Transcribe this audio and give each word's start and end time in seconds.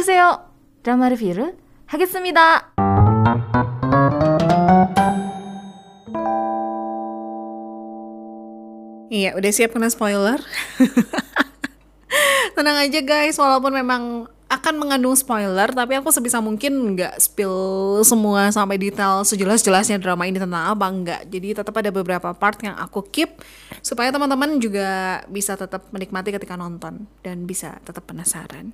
오세요. 0.00 0.40
드라마 0.82 1.08
리뷰를 1.12 1.56
하겠습니다. 1.86 2.72
Iya, 9.06 9.36
udah 9.38 9.50
siap 9.52 9.76
kena 9.76 9.92
spoiler? 9.92 10.40
Tenang 12.56 12.76
aja 12.80 13.00
guys, 13.04 13.36
walaupun 13.36 13.76
memang 13.76 14.26
akan 14.61 14.77
mengandung 14.77 15.17
spoiler, 15.17 15.73
tapi 15.73 15.97
aku 15.97 16.13
sebisa 16.13 16.37
mungkin 16.37 16.93
nggak 16.93 17.17
spill 17.17 17.97
semua 18.05 18.53
sampai 18.53 18.77
detail 18.77 19.25
sejelas-jelasnya 19.25 19.97
drama 19.97 20.29
ini 20.29 20.37
tentang 20.37 20.77
apa 20.77 20.85
nggak. 20.85 21.21
Jadi 21.33 21.57
tetap 21.57 21.73
ada 21.73 21.89
beberapa 21.89 22.29
part 22.37 22.61
yang 22.61 22.77
aku 22.77 23.01
keep 23.09 23.41
supaya 23.81 24.13
teman-teman 24.13 24.61
juga 24.61 25.21
bisa 25.25 25.57
tetap 25.57 25.89
menikmati 25.89 26.29
ketika 26.29 26.53
nonton 26.53 27.09
dan 27.25 27.49
bisa 27.49 27.81
tetap 27.81 28.05
penasaran. 28.05 28.69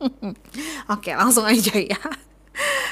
Oke, 0.94 1.10
langsung 1.18 1.42
aja 1.42 1.74
ya. 1.74 1.98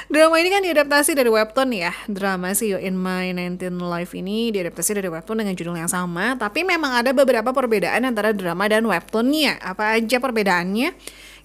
Drama 0.08 0.40
ini 0.40 0.48
kan 0.48 0.64
diadaptasi 0.64 1.12
dari 1.12 1.28
webtoon 1.28 1.70
ya. 1.76 1.92
Drama 2.08 2.56
See 2.56 2.72
You 2.72 2.80
In 2.80 2.96
My 2.96 3.28
19 3.30 3.76
Life 3.76 4.16
ini 4.16 4.48
diadaptasi 4.48 4.96
dari 4.96 5.12
webtoon 5.12 5.44
dengan 5.44 5.52
judul 5.52 5.76
yang 5.76 5.90
sama. 5.90 6.32
Tapi 6.40 6.64
memang 6.64 6.96
ada 6.96 7.12
beberapa 7.12 7.52
perbedaan 7.52 8.08
antara 8.08 8.32
drama 8.32 8.64
dan 8.66 8.88
webtoonnya. 8.88 9.60
Apa 9.60 10.00
aja 10.00 10.16
perbedaannya? 10.16 10.96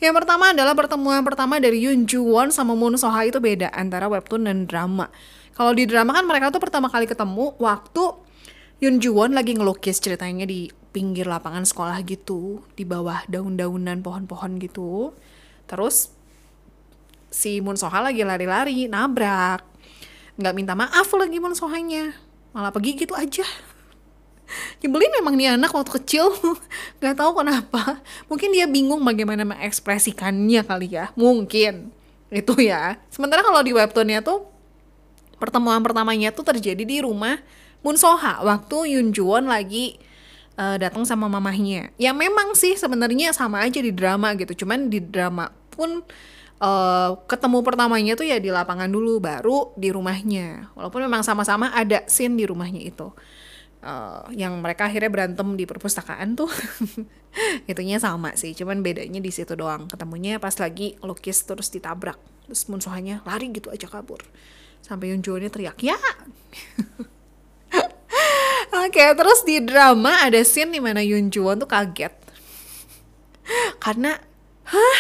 Yang 0.03 0.20
pertama 0.20 0.52
adalah 0.52 0.75
pertemuan 0.75 1.23
pertama 1.23 1.63
dari 1.63 1.80
Yoon 1.80 2.03
Joo 2.03 2.35
Won 2.35 2.52
sama 2.52 2.75
Moon 2.75 2.99
Soha 2.99 3.23
itu 3.23 3.39
beda 3.39 3.71
antara 3.71 4.11
webtoon 4.11 4.52
dan 4.52 4.67
drama. 4.67 5.07
Kalau 5.55 5.71
di 5.71 5.88
drama 5.88 6.11
kan 6.11 6.27
mereka 6.27 6.52
tuh 6.52 6.59
pertama 6.59 6.91
kali 6.91 7.07
ketemu 7.07 7.55
waktu 7.55 8.11
Yoon 8.83 9.00
Joo 9.00 9.16
Won 9.16 9.31
lagi 9.31 9.55
ngelukis 9.55 10.03
ceritanya 10.03 10.44
di 10.44 10.67
pinggir 10.91 11.23
lapangan 11.23 11.63
sekolah 11.63 12.03
gitu, 12.03 12.67
di 12.75 12.83
bawah 12.83 13.23
daun-daunan 13.31 14.03
pohon-pohon 14.03 14.59
gitu. 14.59 15.16
Terus 15.72 16.11
si 17.31 17.63
Moon 17.63 17.80
Soha 17.80 18.03
lagi 18.03 18.28
lari-lari, 18.28 18.91
nabrak. 18.91 19.63
Nggak 20.35 20.52
minta 20.52 20.75
maaf 20.75 21.08
lagi 21.16 21.39
Moon 21.39 21.56
Sohanya. 21.56 22.11
Malah 22.52 22.75
pergi 22.75 23.08
gitu 23.08 23.16
aja. 23.16 23.47
Nyebelin 24.84 25.14
memang 25.22 25.34
nih 25.38 25.56
anak 25.56 25.72
waktu 25.72 25.92
kecil. 26.02 26.34
Nggak 27.00 27.16
tahu 27.20 27.44
kenapa. 27.44 28.02
Mungkin 28.28 28.50
dia 28.52 28.66
bingung 28.70 29.02
bagaimana 29.02 29.48
mengekspresikannya 29.48 30.62
kali 30.64 30.88
ya. 30.94 31.09
Mungkin. 31.14 31.90
Itu 32.34 32.58
ya. 32.59 32.98
Sementara 33.14 33.46
kalau 33.46 33.62
di 33.62 33.72
webtoonnya 33.72 34.26
tuh, 34.26 34.50
pertemuan 35.38 35.80
pertamanya 35.84 36.34
tuh 36.34 36.46
terjadi 36.46 36.84
di 36.84 36.98
rumah 37.04 37.38
Moon 37.86 38.00
Soha. 38.00 38.42
Waktu 38.42 38.96
Yoon 38.98 39.14
Juwon 39.14 39.46
lagi 39.48 40.00
uh, 40.58 40.76
datang 40.81 41.06
sama 41.06 41.30
mamahnya. 41.30 41.94
Ya 42.02 42.12
memang 42.12 42.58
sih 42.58 42.74
sebenarnya 42.76 43.31
sama 43.31 43.62
aja 43.62 43.80
di 43.80 43.94
drama 43.94 44.34
gitu. 44.40 44.66
Cuman 44.66 44.90
di 44.90 45.00
drama 45.00 45.54
pun 45.74 46.06
uh, 46.64 47.09
ketemu 47.28 47.58
pertamanya 47.62 48.14
tuh 48.16 48.28
ya 48.28 48.38
di 48.40 48.48
lapangan 48.48 48.88
dulu 48.88 49.20
baru 49.20 49.76
di 49.76 49.92
rumahnya 49.92 50.72
walaupun 50.78 51.02
memang 51.04 51.22
sama-sama 51.26 51.72
ada 51.76 52.08
scene 52.08 52.40
di 52.40 52.46
rumahnya 52.48 52.81
itu 52.84 53.12
uh, 53.84 54.26
yang 54.31 54.56
mereka 54.64 54.88
akhirnya 54.88 55.12
berantem 55.12 55.59
di 55.59 55.67
perpustakaan 55.67 56.39
tuh. 56.39 56.50
Itunya 57.70 58.00
sama 58.00 58.34
sih 58.40 58.56
cuman 58.56 58.81
bedanya 58.81 59.20
di 59.20 59.30
situ 59.30 59.53
doang. 59.53 59.92
Ketemunya 59.92 60.40
pas 60.40 60.56
lagi 60.58 60.95
lukis 61.03 61.44
terus 61.44 61.70
ditabrak. 61.70 62.17
Terus 62.48 62.66
musuhannya 62.72 63.22
lari 63.28 63.52
gitu 63.52 63.70
aja 63.70 63.86
kabur. 63.92 64.23
Sampai 64.84 65.12
Yunjo 65.16 65.40
ini 65.40 65.48
teriak 65.48 65.80
ya! 65.80 65.95
Oke, 68.73 69.00
okay, 69.00 69.09
terus 69.14 69.45
di 69.45 69.62
drama 69.62 70.25
ada 70.25 70.42
scene 70.42 70.73
di 70.73 70.81
mana 70.81 71.00
Yoon 71.00 71.30
Won 71.40 71.62
tuh 71.62 71.70
kaget. 71.70 72.12
Karena, 73.78 74.18
hah, 74.66 75.00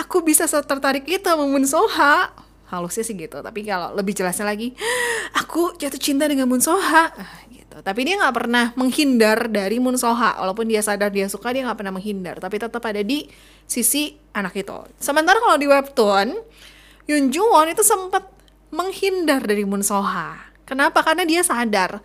aku 0.00 0.24
bisa 0.24 0.48
tertarik 0.48 1.04
itu 1.04 1.22
sama 1.22 1.44
Moon 1.44 1.68
Soha 1.68 2.32
halusnya 2.72 3.04
sih 3.04 3.14
gitu. 3.14 3.44
Tapi 3.44 3.68
kalau 3.68 3.92
lebih 3.92 4.16
jelasnya 4.16 4.48
lagi 4.48 4.72
aku 5.40 5.76
jatuh 5.76 6.00
cinta 6.00 6.24
dengan 6.24 6.48
Moon 6.48 6.64
Soha. 6.64 7.12
Ah, 7.12 7.38
gitu. 7.52 7.76
Tapi 7.84 8.00
dia 8.08 8.16
nggak 8.16 8.34
pernah 8.34 8.72
menghindar 8.74 9.52
dari 9.52 9.76
Moon 9.76 10.00
Soha. 10.00 10.40
Walaupun 10.40 10.64
dia 10.66 10.80
sadar 10.80 11.12
dia 11.12 11.28
suka 11.28 11.52
dia 11.52 11.68
nggak 11.68 11.78
pernah 11.78 11.94
menghindar. 11.94 12.40
Tapi 12.40 12.56
tetap 12.56 12.80
ada 12.82 13.04
di 13.04 13.28
sisi 13.68 14.16
anak 14.32 14.56
itu. 14.56 14.76
Sementara 14.96 15.36
kalau 15.38 15.60
di 15.60 15.68
webtoon 15.68 16.28
Yun 17.10 17.28
Won 17.34 17.68
itu 17.68 17.82
sempat 17.84 18.30
menghindar 18.72 19.44
dari 19.44 19.68
Moon 19.68 19.84
Soha. 19.84 20.38
Kenapa? 20.64 21.04
Karena 21.04 21.28
dia 21.28 21.44
sadar 21.44 22.00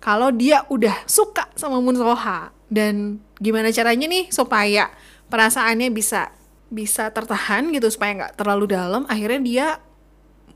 kalau 0.00 0.32
dia 0.32 0.64
udah 0.72 1.04
suka 1.04 1.50
sama 1.58 1.82
Moon 1.82 1.98
Soha. 1.98 2.54
Dan 2.66 3.22
gimana 3.38 3.70
caranya 3.70 4.10
nih 4.10 4.32
supaya 4.32 4.90
perasaannya 5.30 5.90
bisa 5.94 6.34
bisa 6.66 7.14
tertahan 7.14 7.70
gitu 7.70 7.86
supaya 7.94 8.26
nggak 8.26 8.34
terlalu 8.42 8.74
dalam 8.74 9.06
akhirnya 9.06 9.40
dia 9.42 9.66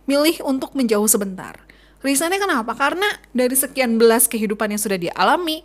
milih 0.09 0.41
untuk 0.45 0.73
menjauh 0.77 1.07
sebentar 1.07 1.61
Reasonnya 2.01 2.41
kenapa? 2.41 2.73
Karena 2.73 3.05
dari 3.37 3.53
sekian 3.53 4.01
belas 4.01 4.25
kehidupan 4.25 4.73
yang 4.73 4.81
sudah 4.81 4.97
dia 4.97 5.13
alami, 5.13 5.61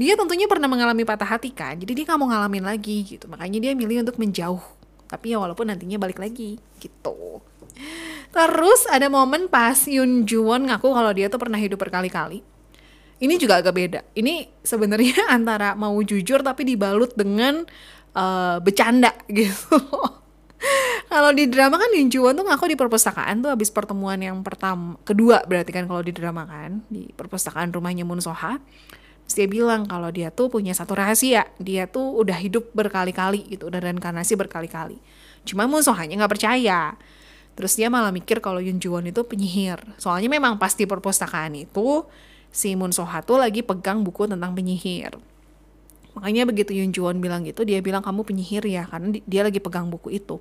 dia 0.00 0.16
tentunya 0.16 0.48
pernah 0.48 0.64
mengalami 0.64 1.04
patah 1.04 1.28
hati 1.28 1.52
kan, 1.52 1.76
jadi 1.76 1.92
dia 1.92 2.04
nggak 2.08 2.18
mau 2.20 2.28
ngalamin 2.32 2.64
lagi 2.64 3.04
gitu. 3.04 3.28
Makanya 3.28 3.60
dia 3.60 3.72
milih 3.76 4.00
untuk 4.00 4.16
menjauh. 4.16 4.64
Tapi 5.04 5.36
ya 5.36 5.38
walaupun 5.38 5.68
nantinya 5.68 6.00
balik 6.00 6.16
lagi 6.16 6.56
gitu. 6.80 7.44
Terus 8.32 8.88
ada 8.88 9.12
momen 9.12 9.46
pas 9.52 9.76
Yun 9.84 10.24
Juwon 10.24 10.72
ngaku 10.72 10.88
kalau 10.88 11.12
dia 11.12 11.28
tuh 11.28 11.36
pernah 11.36 11.60
hidup 11.60 11.76
berkali-kali. 11.76 12.40
Ini 13.20 13.34
juga 13.36 13.60
agak 13.60 13.76
beda. 13.76 14.00
Ini 14.16 14.64
sebenarnya 14.64 15.28
antara 15.36 15.76
mau 15.76 15.94
jujur 16.00 16.40
tapi 16.40 16.64
dibalut 16.64 17.12
dengan 17.12 17.60
uh, 18.16 18.56
bercanda 18.64 19.12
gitu. 19.28 19.76
Kalau 21.14 21.30
di 21.30 21.46
drama 21.46 21.78
kan 21.78 21.86
Yun 21.94 22.10
Juwon 22.10 22.34
tuh 22.34 22.42
ngaku 22.42 22.74
di 22.74 22.76
perpustakaan 22.76 23.38
tuh 23.38 23.54
habis 23.54 23.70
pertemuan 23.70 24.18
yang 24.18 24.42
pertama 24.42 24.98
kedua 25.06 25.46
berarti 25.46 25.70
kan 25.70 25.86
kalau 25.86 26.02
di 26.02 26.10
drama 26.10 26.42
kan 26.42 26.82
di 26.90 27.06
perpustakaan 27.14 27.70
rumahnya 27.70 28.02
Moon 28.02 28.18
Soha 28.18 28.58
Terus 29.24 29.36
dia 29.40 29.48
bilang 29.48 29.88
kalau 29.88 30.12
dia 30.12 30.28
tuh 30.28 30.52
punya 30.52 30.76
satu 30.76 30.92
rahasia, 30.92 31.48
dia 31.56 31.88
tuh 31.88 32.20
udah 32.20 32.36
hidup 32.36 32.68
berkali-kali 32.76 33.56
gitu, 33.56 33.72
udah 33.72 33.80
reinkarnasi 33.80 34.36
berkali-kali. 34.36 35.00
Cuma 35.48 35.64
Moon 35.64 35.80
Sohanya 35.80 36.20
nggak 36.20 36.32
percaya. 36.36 36.92
Terus 37.56 37.72
dia 37.72 37.88
malah 37.88 38.12
mikir 38.12 38.44
kalau 38.44 38.60
Yun 38.60 38.76
itu 38.82 39.20
penyihir. 39.24 39.80
Soalnya 39.96 40.28
memang 40.28 40.60
pasti 40.60 40.84
perpustakaan 40.84 41.56
itu 41.56 42.04
si 42.52 42.76
Moon 42.76 42.92
Soha 42.92 43.24
tuh 43.24 43.40
lagi 43.40 43.64
pegang 43.64 44.04
buku 44.04 44.28
tentang 44.28 44.52
penyihir. 44.52 45.16
Makanya 46.14 46.46
begitu 46.46 46.70
Yun 46.74 46.94
Juwon 46.94 47.18
bilang 47.18 47.42
gitu, 47.42 47.66
dia 47.66 47.82
bilang 47.82 48.02
kamu 48.02 48.22
penyihir 48.22 48.62
ya, 48.66 48.86
karena 48.86 49.18
dia 49.26 49.42
lagi 49.42 49.58
pegang 49.58 49.90
buku 49.90 50.14
itu. 50.14 50.38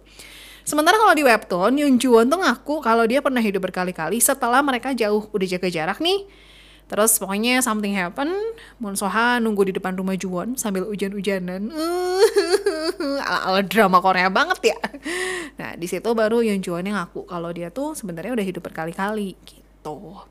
Sementara 0.63 0.95
kalau 0.95 1.11
di 1.11 1.25
webtoon, 1.27 1.75
Yun 1.75 1.99
Juwon 1.99 2.31
tuh 2.31 2.39
ngaku 2.39 2.79
kalau 2.79 3.03
dia 3.03 3.19
pernah 3.19 3.43
hidup 3.43 3.67
berkali-kali 3.67 4.21
setelah 4.23 4.63
mereka 4.63 4.95
jauh, 4.95 5.27
udah 5.33 5.47
jaga 5.49 5.67
jarak 5.67 5.99
nih. 5.99 6.23
Terus 6.87 7.15
pokoknya 7.17 7.63
something 7.63 7.95
happen, 7.95 8.29
Moon 8.77 8.95
Soha 8.95 9.39
nunggu 9.41 9.71
di 9.71 9.73
depan 9.75 9.97
rumah 9.97 10.13
Juwon 10.13 10.55
sambil 10.59 10.85
hujan-hujanan. 10.85 11.71
Ala-ala 13.27 13.65
drama 13.65 13.97
Korea 14.03 14.29
banget 14.29 14.75
ya. 14.75 14.79
Nah, 15.59 15.73
di 15.79 15.87
situ 15.89 16.05
baru 16.13 16.43
Yun 16.43 16.61
Juwon 16.61 16.85
yang 16.85 16.99
ngaku 16.99 17.25
kalau 17.25 17.49
dia 17.49 17.73
tuh 17.73 17.97
sebenarnya 17.97 18.35
udah 18.35 18.45
hidup 18.45 18.63
berkali-kali 18.63 19.35
gitu. 19.41 20.21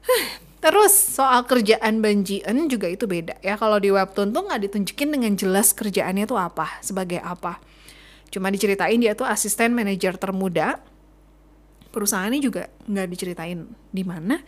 Terus 0.60 0.92
soal 0.92 1.48
kerjaan 1.48 2.04
Banjian 2.04 2.68
juga 2.68 2.84
itu 2.92 3.08
beda 3.08 3.40
ya. 3.40 3.56
Kalau 3.56 3.80
di 3.80 3.88
webtoon 3.88 4.28
tuh 4.28 4.44
nggak 4.44 4.60
ditunjukin 4.68 5.08
dengan 5.08 5.32
jelas 5.32 5.72
kerjaannya 5.72 6.28
tuh 6.28 6.36
apa, 6.36 6.68
sebagai 6.84 7.16
apa. 7.24 7.56
Cuma 8.28 8.52
diceritain 8.52 9.00
dia 9.00 9.16
tuh 9.16 9.24
asisten 9.24 9.72
manajer 9.72 10.20
termuda. 10.20 10.78
Perusahaannya 11.90 12.40
juga 12.44 12.68
nggak 12.86 13.08
diceritain 13.08 13.66
di 13.90 14.04
mana. 14.04 14.38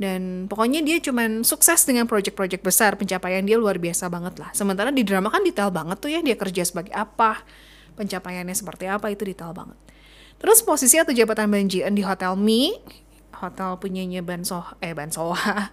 Dan 0.00 0.48
pokoknya 0.48 0.80
dia 0.80 0.96
cuman 0.96 1.44
sukses 1.44 1.84
dengan 1.84 2.08
project-project 2.08 2.64
besar, 2.64 2.96
pencapaian 2.96 3.44
dia 3.44 3.60
luar 3.60 3.76
biasa 3.76 4.08
banget 4.08 4.40
lah. 4.40 4.48
Sementara 4.56 4.88
di 4.88 5.04
drama 5.04 5.28
kan 5.28 5.44
detail 5.44 5.68
banget 5.68 6.00
tuh 6.00 6.08
ya, 6.08 6.24
dia 6.24 6.40
kerja 6.40 6.64
sebagai 6.64 6.96
apa, 6.96 7.44
pencapaiannya 8.00 8.56
seperti 8.56 8.88
apa, 8.88 9.12
itu 9.12 9.28
detail 9.28 9.52
banget. 9.52 9.76
Terus 10.40 10.64
posisi 10.64 10.96
atau 10.96 11.12
jabatan 11.12 11.52
Banjian 11.52 11.92
di 11.92 12.00
Hotel 12.00 12.32
Mi 12.32 12.72
hotel 13.40 13.80
punyanya 13.80 14.20
Ban 14.20 14.44
Soha, 14.44 14.76
eh 14.84 14.92
Ban 14.92 15.08
Soha. 15.08 15.72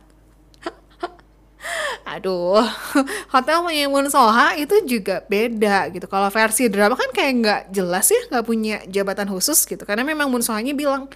Aduh, 2.16 2.64
hotel 3.36 3.58
punya 3.60 3.86
Soha 4.08 4.56
itu 4.56 4.76
juga 4.88 5.28
beda 5.28 5.92
gitu. 5.92 6.08
Kalau 6.08 6.32
versi 6.32 6.72
drama 6.72 6.96
kan 6.96 7.12
kayak 7.12 7.34
nggak 7.44 7.62
jelas 7.76 8.08
ya, 8.08 8.22
nggak 8.32 8.46
punya 8.48 8.76
jabatan 8.88 9.28
khusus 9.28 9.68
gitu. 9.68 9.84
Karena 9.84 10.08
memang 10.08 10.32
Moon 10.32 10.40
Sohanya 10.40 10.72
bilang 10.72 11.12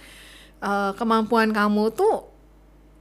e, 0.60 0.70
kemampuan 1.00 1.56
kamu 1.56 1.96
tuh 1.96 2.28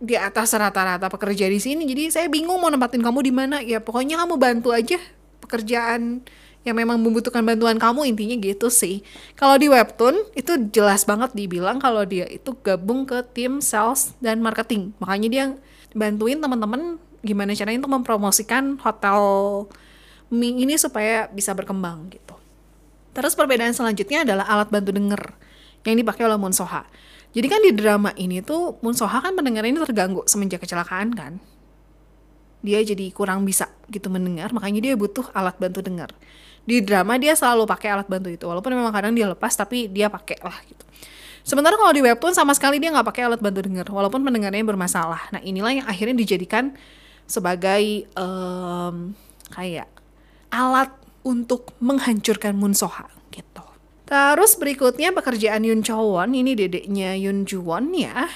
di 0.01 0.15
atas 0.15 0.55
rata-rata 0.55 1.11
pekerja 1.11 1.51
di 1.51 1.59
sini. 1.59 1.83
Jadi 1.83 2.09
saya 2.09 2.27
bingung 2.31 2.57
mau 2.57 2.71
nempatin 2.71 3.03
kamu 3.03 3.19
di 3.19 3.33
mana. 3.35 3.59
Ya 3.59 3.83
pokoknya 3.83 4.23
kamu 4.23 4.39
bantu 4.39 4.71
aja 4.71 4.97
pekerjaan 5.43 6.23
yang 6.61 6.77
memang 6.77 7.01
membutuhkan 7.01 7.41
bantuan 7.41 7.81
kamu 7.81 8.05
intinya 8.05 8.37
gitu 8.37 8.69
sih. 8.69 9.01
Kalau 9.33 9.57
di 9.57 9.65
webtoon 9.65 10.29
itu 10.37 10.69
jelas 10.69 11.05
banget 11.09 11.33
dibilang 11.33 11.81
kalau 11.81 12.05
dia 12.05 12.29
itu 12.29 12.53
gabung 12.61 13.09
ke 13.09 13.25
tim 13.33 13.59
sales 13.59 14.13
dan 14.21 14.45
marketing. 14.45 14.93
Makanya 15.01 15.29
dia 15.29 15.43
bantuin 15.97 16.37
teman-teman 16.37 17.01
gimana 17.25 17.53
caranya 17.57 17.85
untuk 17.85 17.93
mempromosikan 17.97 18.77
hotel 18.81 19.21
mie 20.31 20.63
ini 20.63 20.77
supaya 20.77 21.27
bisa 21.33 21.51
berkembang 21.57 22.13
gitu. 22.13 22.37
Terus 23.11 23.35
perbedaan 23.35 23.75
selanjutnya 23.75 24.23
adalah 24.23 24.47
alat 24.47 24.71
bantu 24.71 24.95
denger 24.95 25.21
yang 25.83 25.97
dipakai 25.99 26.23
oleh 26.29 26.39
Moon. 26.39 26.87
Jadi 27.31 27.47
kan 27.47 27.59
di 27.63 27.71
drama 27.75 28.11
ini 28.15 28.39
tuh 28.43 28.79
Moon 28.83 28.95
Soha 28.95 29.19
kan 29.19 29.35
ini 29.67 29.79
terganggu 29.79 30.23
semenjak 30.27 30.63
kecelakaan 30.63 31.11
kan. 31.11 31.33
Dia 32.61 32.79
jadi 32.85 33.09
kurang 33.09 33.43
bisa 33.43 33.73
gitu 33.89 34.13
mendengar, 34.13 34.53
makanya 34.53 34.79
dia 34.85 34.93
butuh 34.93 35.33
alat 35.33 35.57
bantu 35.57 35.81
dengar. 35.81 36.13
Di 36.61 36.77
drama 36.85 37.17
dia 37.17 37.33
selalu 37.33 37.65
pakai 37.65 37.89
alat 37.97 38.07
bantu 38.07 38.29
itu, 38.29 38.45
walaupun 38.45 38.71
memang 38.77 38.93
kadang 38.93 39.17
dia 39.17 39.25
lepas 39.25 39.49
tapi 39.57 39.89
dia 39.89 40.13
pakai 40.13 40.37
lah 40.45 40.57
gitu. 40.69 40.85
Sementara 41.41 41.73
kalau 41.73 41.89
di 41.89 42.05
webtoon 42.05 42.37
sama 42.37 42.53
sekali 42.53 42.77
dia 42.77 42.93
nggak 42.93 43.07
pakai 43.09 43.25
alat 43.25 43.41
bantu 43.41 43.65
dengar, 43.65 43.89
walaupun 43.89 44.21
pendengarnya 44.21 44.61
bermasalah. 44.61 45.33
Nah 45.33 45.41
inilah 45.41 45.73
yang 45.73 45.87
akhirnya 45.89 46.13
dijadikan 46.13 46.77
sebagai 47.25 48.05
um, 48.13 49.17
kayak 49.49 49.89
alat 50.53 50.93
untuk 51.25 51.73
menghancurkan 51.81 52.53
Moon 52.53 52.77
Soha 52.77 53.09
gitu. 53.33 53.65
Terus 54.05 54.53
berikutnya 54.59 55.15
pekerjaan 55.17 55.65
Yun 55.65 55.81
Chowon, 55.81 56.37
ini 56.37 56.53
dedeknya 56.53 57.17
Yun 57.17 57.47
Juwon 57.47 57.95
ya. 57.95 58.29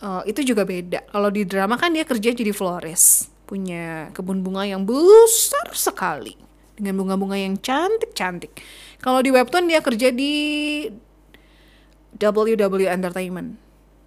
Uh, 0.00 0.20
itu 0.28 0.42
juga 0.42 0.68
beda. 0.68 1.06
Kalau 1.08 1.32
di 1.32 1.48
drama 1.48 1.80
kan 1.80 1.96
dia 1.96 2.04
kerja 2.04 2.32
jadi 2.34 2.52
florist, 2.52 3.32
punya 3.48 4.12
kebun 4.12 4.44
bunga 4.44 4.68
yang 4.68 4.84
besar 4.84 5.72
sekali 5.72 6.49
dengan 6.80 6.96
bunga-bunga 7.04 7.36
yang 7.36 7.60
cantik-cantik. 7.60 8.56
Kalau 9.04 9.20
di 9.20 9.30
webtoon 9.30 9.68
dia 9.68 9.84
kerja 9.84 10.08
di 10.10 10.32
WW 12.16 12.88
Entertainment. 12.88 13.60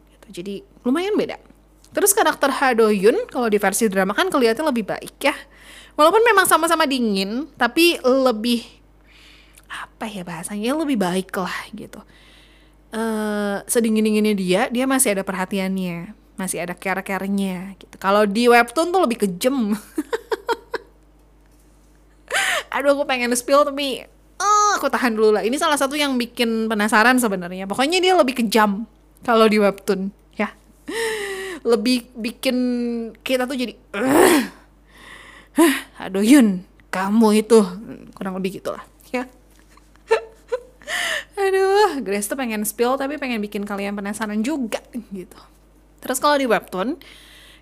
Gitu. 0.10 0.28
Jadi 0.42 0.54
lumayan 0.84 1.14
beda. 1.16 1.38
Terus 1.94 2.12
karakter 2.12 2.50
Ha 2.50 2.74
Do 2.74 2.90
Yun 2.90 3.30
kalau 3.30 3.48
di 3.48 3.62
versi 3.62 3.86
drama 3.86 4.18
kan 4.18 4.34
kelihatan 4.34 4.66
lebih 4.66 4.90
baik 4.90 5.16
ya. 5.22 5.38
Walaupun 5.94 6.25
memang 6.25 6.50
sama-sama 6.50 6.90
dingin, 6.90 7.46
tapi 7.54 8.02
lebih 8.02 8.66
apa 9.74 10.06
ya 10.06 10.22
bahasanya 10.22 10.78
lebih 10.78 10.98
baik 11.02 11.34
lah 11.34 11.58
gitu 11.74 12.02
uh, 12.94 13.58
sedingin 13.66 14.06
dinginnya 14.06 14.36
dia 14.38 14.62
dia 14.70 14.86
masih 14.86 15.18
ada 15.18 15.24
perhatiannya 15.25 16.14
masih 16.38 16.66
ada 16.66 16.74
care-carenya 16.78 17.78
gitu 17.78 17.96
kalau 17.98 18.25
di 18.25 18.50
webtoon 18.50 18.94
tuh 18.94 19.02
lebih 19.02 19.25
kejem 19.25 19.74
aduh 22.74 22.98
aku 22.98 23.06
pengen 23.06 23.30
spill 23.38 23.62
tapi 23.62 24.02
uh, 24.42 24.72
aku 24.75 24.90
tahan 24.90 25.14
dulu 25.14 25.38
lah. 25.38 25.44
Ini 25.46 25.56
salah 25.62 25.78
satu 25.78 25.94
yang 25.94 26.18
bikin 26.18 26.66
penasaran 26.68 27.22
sebenarnya. 27.22 27.70
Pokoknya 27.70 28.02
dia 28.02 28.18
lebih 28.18 28.42
kejam 28.42 28.90
kalau 29.22 29.46
di 29.46 29.62
webtoon 29.62 30.10
ya. 30.34 30.52
Lebih 31.64 32.12
bikin 32.12 32.58
kita 33.24 33.48
tuh 33.48 33.56
jadi 33.56 33.72
uh, 33.96 34.44
aduh 36.04 36.20
Yun 36.20 36.68
kamu 36.92 37.42
itu 37.42 37.64
kurang 38.14 38.38
lebih 38.38 38.62
gitulah 38.62 38.86
ya. 39.10 39.25
Aduh, 41.42 42.04
Grace 42.06 42.30
tuh 42.30 42.38
pengen 42.38 42.62
spill 42.68 43.00
tapi 43.02 43.18
pengen 43.18 43.42
bikin 43.42 43.66
kalian 43.66 43.98
penasaran 43.98 44.46
juga 44.46 44.78
gitu. 45.10 45.40
Terus 46.04 46.22
kalau 46.22 46.38
di 46.38 46.46
webtoon 46.46 47.02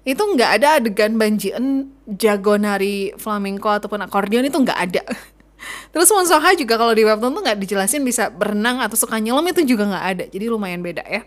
itu 0.01 0.17
nggak 0.17 0.51
ada 0.57 0.81
adegan 0.81 1.13
banjian 1.13 1.93
jago 2.09 2.57
nari 2.57 3.13
flamenco 3.21 3.69
ataupun 3.69 4.01
akordeon 4.01 4.49
itu 4.49 4.57
nggak 4.57 4.79
ada. 4.79 5.03
Terus 5.93 6.09
Won 6.09 6.25
Soha 6.25 6.57
juga 6.57 6.73
kalau 6.81 6.97
di 6.97 7.05
webtoon 7.05 7.37
tuh 7.37 7.43
nggak 7.45 7.59
dijelasin 7.61 8.01
bisa 8.01 8.33
berenang 8.33 8.81
atau 8.81 8.97
suka 8.97 9.21
nyelam 9.21 9.45
itu 9.45 9.61
juga 9.61 9.85
nggak 9.85 10.05
ada. 10.17 10.25
Jadi 10.25 10.45
lumayan 10.49 10.81
beda 10.81 11.05
ya. 11.05 11.21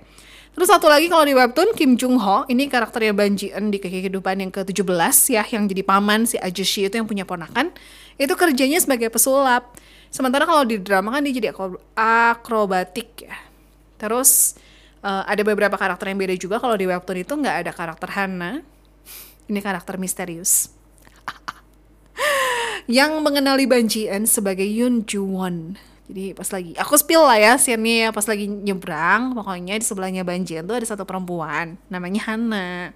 Terus 0.55 0.71
satu 0.71 0.87
lagi 0.87 1.11
kalau 1.11 1.27
di 1.27 1.35
webtoon 1.35 1.75
Kim 1.75 1.99
Jung 1.99 2.19
Ho 2.19 2.47
ini 2.47 2.71
karakternya 2.71 3.11
Banjian 3.11 3.75
di 3.75 3.79
kehidupan 3.83 4.39
yang 4.39 4.51
ke-17 4.55 5.35
ya 5.35 5.43
yang 5.51 5.67
jadi 5.67 5.83
paman 5.83 6.31
si 6.31 6.39
Ajushi 6.39 6.87
itu 6.87 6.95
yang 6.95 7.11
punya 7.11 7.27
ponakan 7.27 7.75
itu 8.19 8.31
kerjanya 8.39 8.79
sebagai 8.79 9.11
pesulap. 9.11 9.75
Sementara 10.15 10.47
kalau 10.47 10.63
di 10.63 10.79
drama 10.79 11.11
kan 11.11 11.27
dia 11.27 11.35
jadi 11.35 11.51
akrobatik 11.99 13.27
ya. 13.27 13.35
Terus 13.99 14.55
uh, 15.05 15.23
ada 15.29 15.43
beberapa 15.45 15.77
karakter 15.77 16.09
yang 16.09 16.19
beda 16.19 16.35
juga 16.41 16.57
kalau 16.57 16.75
di 16.75 16.89
webtoon 16.89 17.21
itu 17.21 17.37
nggak 17.37 17.57
ada 17.69 17.71
karakter 17.77 18.09
Hana. 18.17 18.65
Ini 19.45 19.61
karakter 19.61 20.01
misterius. 20.01 20.73
yang 22.89 23.21
mengenali 23.21 23.69
Banjian 23.69 24.25
sebagai 24.25 24.65
Yun 24.65 25.05
Juwon. 25.05 25.77
Jadi 26.09 26.37
pas 26.37 26.49
lagi 26.53 26.73
aku 26.77 27.01
spill 27.01 27.25
lah 27.25 27.41
ya 27.41 27.53
scene 27.57 28.13
pas 28.13 28.25
lagi 28.29 28.45
nyebrang 28.45 29.33
pokoknya 29.33 29.81
di 29.81 29.85
sebelahnya 29.85 30.21
Banjian 30.21 30.69
tuh 30.69 30.77
ada 30.77 30.85
satu 30.85 31.05
perempuan 31.09 31.81
namanya 31.89 32.29
Hana. 32.29 32.93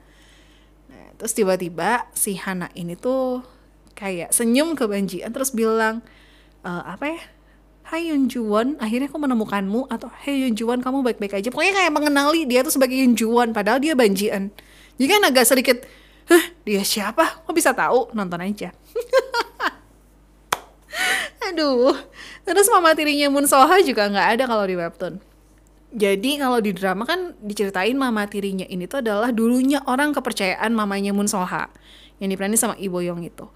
Nah, 0.89 1.09
terus 1.17 1.33
tiba-tiba 1.33 2.05
si 2.13 2.37
Hana 2.37 2.69
ini 2.77 2.97
tuh 2.97 3.45
kayak 3.97 4.33
senyum 4.33 4.77
ke 4.77 4.85
Banjian 4.85 5.33
terus 5.33 5.53
bilang 5.57 6.05
uh, 6.65 6.85
apa 6.85 7.05
ya 7.17 7.21
Hai 7.89 8.13
Yun 8.13 8.29
Juwon, 8.29 8.77
akhirnya 8.77 9.09
aku 9.09 9.17
menemukanmu 9.17 9.89
atau 9.89 10.13
Hey 10.13 10.45
Yun 10.45 10.53
Juwon, 10.53 10.85
kamu 10.85 11.01
baik-baik 11.01 11.41
aja. 11.41 11.49
Pokoknya 11.49 11.73
kayak 11.73 11.89
mengenali 11.89 12.45
dia 12.45 12.61
tuh 12.61 12.69
sebagai 12.69 12.93
Yun 12.93 13.17
Juwon, 13.17 13.57
padahal 13.57 13.81
dia 13.81 13.97
banjian. 13.97 14.53
Jadi 15.01 15.09
kan 15.09 15.25
agak 15.25 15.49
sedikit, 15.49 15.89
Hah, 16.29 16.53
dia 16.69 16.85
siapa? 16.85 17.41
Kok 17.49 17.57
bisa 17.57 17.73
tahu? 17.73 18.13
Nonton 18.13 18.45
aja. 18.45 18.77
Aduh, 21.49 21.97
terus 22.45 22.69
mama 22.69 22.93
tirinya 22.93 23.33
Moon 23.33 23.49
Soha 23.49 23.81
juga 23.81 24.05
nggak 24.13 24.37
ada 24.37 24.45
kalau 24.45 24.69
di 24.69 24.77
webtoon. 24.77 25.17
Jadi 25.97 26.37
kalau 26.37 26.61
di 26.61 26.77
drama 26.77 27.09
kan 27.09 27.33
diceritain 27.41 27.97
mama 27.97 28.29
tirinya 28.29 28.69
ini 28.69 28.85
tuh 28.85 29.01
adalah 29.01 29.33
dulunya 29.33 29.81
orang 29.89 30.13
kepercayaan 30.13 30.77
mamanya 30.77 31.17
Moon 31.17 31.25
Soha 31.25 31.73
yang 32.21 32.29
diperanin 32.29 32.61
sama 32.61 32.77
Ibo 32.77 33.01
Yong 33.01 33.25
itu. 33.25 33.49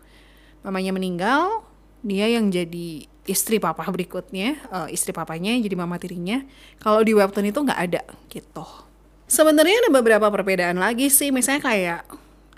Mamanya 0.65 0.97
meninggal, 0.97 1.69
dia 2.01 2.33
yang 2.33 2.49
jadi 2.49 3.12
istri 3.23 3.63
papa 3.63 3.87
berikutnya 3.87 4.59
uh, 4.75 4.89
istri 4.91 5.15
papanya 5.15 5.55
jadi 5.55 5.79
mama 5.79 5.95
tirinya 5.95 6.43
kalau 6.83 7.07
di 7.07 7.15
webtoon 7.15 7.55
itu 7.55 7.59
nggak 7.63 7.81
ada 7.81 8.03
gitu. 8.27 8.67
Sebenarnya 9.31 9.87
ada 9.87 9.91
beberapa 9.95 10.27
perbedaan 10.29 10.77
lagi 10.77 11.09
sih 11.09 11.31
misalnya 11.31 11.63
kayak 11.63 12.01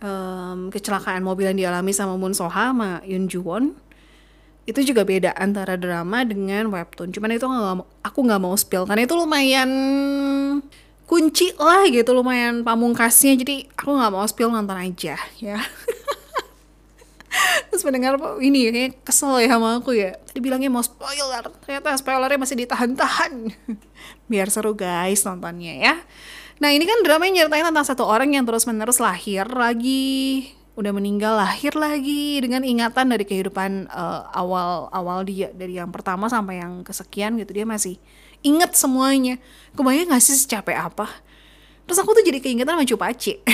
um, 0.01 0.73
kecelakaan 0.73 1.23
mobil 1.23 1.53
yang 1.53 1.59
dialami 1.69 1.93
sama 1.93 2.17
Moon 2.17 2.35
Soha 2.35 2.73
sama 2.73 3.05
Yoon 3.05 3.29
Won 3.45 3.65
itu 4.65 4.81
juga 4.81 5.05
beda 5.05 5.37
antara 5.37 5.77
drama 5.77 6.25
dengan 6.25 6.73
webtoon. 6.73 7.13
Cuman 7.13 7.37
itu 7.37 7.45
gak, 7.45 7.85
aku 8.01 8.19
nggak 8.25 8.41
mau 8.41 8.57
spill 8.57 8.89
karena 8.89 9.05
itu 9.05 9.13
lumayan 9.13 9.71
kunci 11.05 11.53
lah 11.61 11.85
gitu 11.93 12.17
lumayan 12.17 12.65
pamungkasnya. 12.65 13.37
Jadi 13.37 13.69
aku 13.77 13.93
nggak 13.93 14.13
mau 14.13 14.25
spill 14.25 14.49
nonton 14.49 14.81
aja 14.81 15.21
ya 15.37 15.61
terus 17.75 17.83
mendengar 17.83 18.15
ini 18.39 18.71
kayak 18.71 19.03
kesel 19.03 19.43
ya 19.43 19.59
sama 19.59 19.83
aku 19.83 19.99
ya. 19.99 20.15
Tadi 20.15 20.39
bilangnya 20.39 20.71
mau 20.71 20.87
spoiler 20.87 21.43
ternyata 21.67 21.99
spoilernya 21.99 22.39
masih 22.39 22.57
ditahan-tahan. 22.63 23.51
Biar 24.31 24.47
seru 24.47 24.79
guys 24.79 25.27
nontonnya 25.27 25.75
ya. 25.75 25.95
Nah 26.63 26.71
ini 26.71 26.87
kan 26.87 27.03
drama 27.03 27.27
yang 27.27 27.43
nyeritain 27.43 27.67
tentang 27.67 27.83
satu 27.83 28.07
orang 28.07 28.31
yang 28.31 28.47
terus 28.47 28.63
menerus 28.71 29.03
lahir 29.03 29.51
lagi 29.51 30.55
udah 30.75 30.91
meninggal 30.91 31.39
lahir 31.39 31.75
lagi 31.75 32.39
dengan 32.43 32.63
ingatan 32.63 33.11
dari 33.11 33.23
kehidupan 33.27 33.91
uh, 33.91 34.31
awal 34.35 34.91
awal 34.91 35.23
dia 35.23 35.51
dari 35.55 35.79
yang 35.79 35.91
pertama 35.95 36.27
sampai 36.27 36.63
yang 36.63 36.83
kesekian 36.83 37.39
gitu 37.43 37.51
dia 37.59 37.67
masih 37.67 37.99
inget 38.47 38.79
semuanya. 38.79 39.43
Kebayang 39.75 40.15
gak 40.15 40.23
sih 40.23 40.39
secapek 40.39 40.79
apa? 40.79 41.11
Terus 41.91 41.99
aku 41.99 42.15
tuh 42.15 42.23
jadi 42.23 42.39
keingetan 42.39 42.79
sama 42.79 42.87
Cupaci 42.87 43.43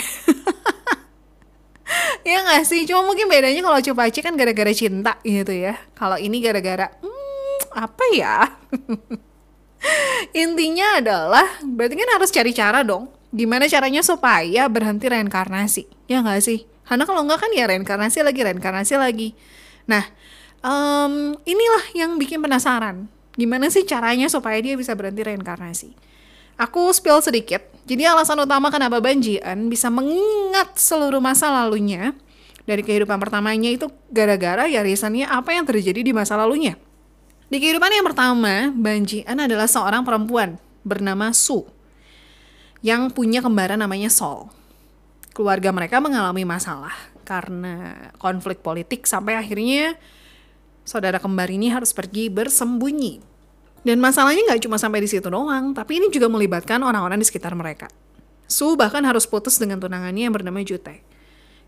ya 2.25 2.39
nggak 2.45 2.63
sih? 2.67 2.85
Cuma 2.89 3.05
mungkin 3.05 3.27
bedanya 3.27 3.61
kalau 3.61 3.81
Cupaci 3.81 4.21
kan 4.21 4.35
gara-gara 4.37 4.73
cinta 4.75 5.17
gitu 5.23 5.53
ya. 5.53 5.77
Kalau 5.97 6.17
ini 6.17 6.41
gara-gara 6.41 6.89
hmm, 7.01 7.59
apa 7.77 8.05
ya? 8.15 8.37
Intinya 10.45 11.01
adalah 11.01 11.47
berarti 11.65 11.95
kan 11.97 12.11
harus 12.17 12.31
cari 12.31 12.53
cara 12.53 12.81
dong. 12.85 13.09
Gimana 13.31 13.71
caranya 13.71 14.03
supaya 14.03 14.67
berhenti 14.67 15.07
reinkarnasi? 15.07 15.87
Ya 16.11 16.21
nggak 16.21 16.43
sih? 16.43 16.67
Karena 16.85 17.07
kalau 17.07 17.23
nggak 17.25 17.41
kan 17.41 17.51
ya 17.55 17.65
reinkarnasi 17.71 18.27
lagi 18.27 18.41
reinkarnasi 18.43 18.95
lagi. 18.99 19.29
Nah 19.87 20.05
um, 20.61 21.39
inilah 21.47 21.85
yang 21.97 22.21
bikin 22.21 22.43
penasaran. 22.43 23.09
Gimana 23.39 23.71
sih 23.71 23.87
caranya 23.87 24.27
supaya 24.27 24.59
dia 24.61 24.75
bisa 24.77 24.93
berhenti 24.99 25.23
reinkarnasi 25.25 26.11
Aku 26.61 26.93
spill 26.93 27.25
sedikit. 27.25 27.65
Jadi 27.89 28.05
alasan 28.05 28.37
utama 28.37 28.69
kenapa 28.69 29.01
Banjian 29.01 29.73
bisa 29.73 29.89
mengingat 29.89 30.77
seluruh 30.77 31.17
masa 31.17 31.49
lalunya 31.49 32.13
dari 32.69 32.85
kehidupan 32.85 33.17
pertamanya 33.17 33.73
itu 33.73 33.89
gara-gara 34.13 34.69
ya 34.69 34.85
risannya 34.85 35.25
apa 35.25 35.57
yang 35.57 35.65
terjadi 35.65 36.05
di 36.05 36.13
masa 36.13 36.37
lalunya. 36.37 36.77
Di 37.49 37.57
kehidupan 37.57 37.89
yang 37.89 38.05
pertama, 38.05 38.69
Banjian 38.77 39.41
adalah 39.41 39.65
seorang 39.65 40.05
perempuan 40.05 40.61
bernama 40.85 41.33
Su 41.33 41.65
yang 42.85 43.09
punya 43.09 43.41
kembaran 43.41 43.81
namanya 43.81 44.13
Sol. 44.13 44.53
Keluarga 45.33 45.73
mereka 45.73 45.97
mengalami 45.97 46.45
masalah 46.45 46.93
karena 47.25 48.13
konflik 48.21 48.61
politik 48.61 49.09
sampai 49.09 49.41
akhirnya 49.41 49.97
saudara 50.85 51.17
kembar 51.17 51.49
ini 51.49 51.73
harus 51.73 51.97
pergi 51.97 52.29
bersembunyi 52.29 53.30
dan 53.81 53.97
masalahnya 53.97 54.45
nggak 54.45 54.61
cuma 54.69 54.77
sampai 54.77 55.01
di 55.01 55.09
situ 55.09 55.29
doang, 55.33 55.73
tapi 55.73 55.97
ini 55.97 56.13
juga 56.13 56.29
melibatkan 56.29 56.85
orang-orang 56.85 57.17
di 57.17 57.27
sekitar 57.27 57.57
mereka. 57.57 57.89
Su 58.51 58.77
bahkan 58.77 59.01
harus 59.07 59.25
putus 59.25 59.57
dengan 59.57 59.81
tunangannya 59.81 60.29
yang 60.29 60.35
bernama 60.35 60.61
Jute. 60.61 61.01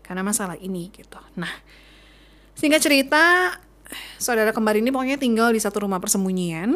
Karena 0.03 0.21
masalah 0.21 0.59
ini 0.59 0.91
gitu. 0.91 1.17
Nah, 1.39 1.49
singkat 2.53 2.83
cerita, 2.83 3.55
saudara 4.19 4.51
kembar 4.51 4.75
ini 4.75 4.91
pokoknya 4.91 5.15
tinggal 5.15 5.55
di 5.55 5.63
satu 5.63 5.87
rumah 5.87 5.97
persembunyian. 5.97 6.75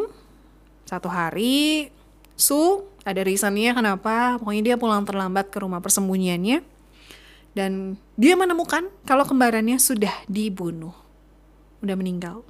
Satu 0.88 1.12
hari, 1.12 1.92
Su 2.40 2.88
ada 3.04 3.22
reasonnya 3.22 3.76
kenapa, 3.76 4.40
pokoknya 4.40 4.74
dia 4.74 4.76
pulang 4.80 5.04
terlambat 5.04 5.52
ke 5.52 5.60
rumah 5.60 5.84
persembunyiannya. 5.84 6.64
Dan 7.52 7.98
dia 8.16 8.34
menemukan 8.40 8.88
kalau 9.04 9.28
kembarannya 9.28 9.76
sudah 9.76 10.14
dibunuh. 10.26 10.96
Udah 11.84 11.94
meninggal. 12.00 12.48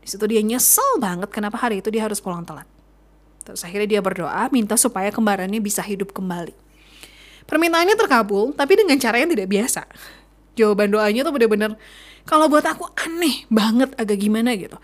Di 0.00 0.08
situ 0.08 0.24
dia 0.26 0.40
nyesel 0.40 0.98
banget 0.98 1.28
kenapa 1.28 1.60
hari 1.60 1.84
itu 1.84 1.92
dia 1.92 2.04
harus 2.04 2.18
pulang 2.18 2.44
telat. 2.44 2.66
Terus 3.44 3.60
akhirnya 3.64 3.98
dia 3.98 4.00
berdoa 4.00 4.48
minta 4.52 4.76
supaya 4.76 5.08
kembarannya 5.12 5.60
bisa 5.60 5.80
hidup 5.84 6.12
kembali. 6.16 6.52
Permintaannya 7.48 7.98
terkabul, 7.98 8.54
tapi 8.54 8.78
dengan 8.78 8.94
cara 9.00 9.18
yang 9.18 9.30
tidak 9.32 9.50
biasa. 9.50 9.82
Jawaban 10.54 10.94
doanya 10.94 11.26
tuh 11.26 11.34
bener-bener, 11.34 11.74
kalau 12.22 12.46
buat 12.46 12.62
aku 12.62 12.86
aneh 12.94 13.48
banget, 13.50 13.90
agak 13.98 14.22
gimana 14.22 14.54
gitu. 14.54 14.78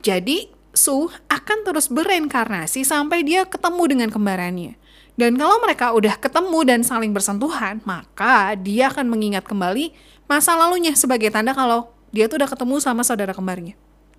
Jadi, 0.00 0.48
Su 0.72 1.10
akan 1.28 1.58
terus 1.66 1.90
bereinkarnasi 1.90 2.86
sampai 2.86 3.26
dia 3.26 3.42
ketemu 3.44 3.82
dengan 3.88 4.08
kembarannya. 4.14 4.78
Dan 5.18 5.34
kalau 5.34 5.58
mereka 5.58 5.90
udah 5.90 6.14
ketemu 6.14 6.58
dan 6.62 6.80
saling 6.86 7.10
bersentuhan, 7.10 7.82
maka 7.82 8.54
dia 8.54 8.86
akan 8.86 9.10
mengingat 9.10 9.42
kembali 9.42 9.90
masa 10.30 10.54
lalunya 10.54 10.94
sebagai 10.94 11.34
tanda 11.34 11.50
kalau 11.50 11.90
dia 12.14 12.30
tuh 12.30 12.38
udah 12.38 12.46
ketemu 12.46 12.78
sama 12.78 13.02
saudara 13.02 13.34
kembarnya. 13.34 13.74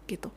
Gitu. 0.09 0.33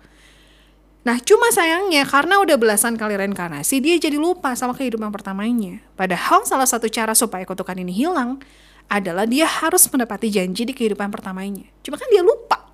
Nah, 1.02 1.18
cuma 1.18 1.50
sayangnya 1.50 2.06
karena 2.06 2.38
udah 2.38 2.54
belasan 2.54 2.94
kali 2.94 3.18
reinkarnasi, 3.18 3.82
dia 3.82 3.98
jadi 3.98 4.20
lupa 4.20 4.54
sama 4.54 4.76
kehidupan 4.76 5.10
pertamanya. 5.10 5.82
Padahal 5.98 6.46
salah 6.46 6.68
satu 6.68 6.86
cara 6.86 7.10
supaya 7.16 7.42
kutukan 7.42 7.74
ini 7.74 7.90
hilang 7.90 8.38
adalah 8.86 9.26
dia 9.26 9.48
harus 9.48 9.88
menepati 9.90 10.30
janji 10.30 10.62
di 10.62 10.70
kehidupan 10.70 11.10
pertamanya. 11.10 11.66
Cuma 11.82 11.98
kan 11.98 12.06
dia 12.06 12.22
lupa. 12.22 12.70